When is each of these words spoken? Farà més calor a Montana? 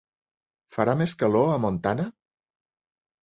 Farà 0.77 0.95
més 1.01 1.13
calor 1.23 1.53
a 1.55 1.59
Montana? 1.67 2.07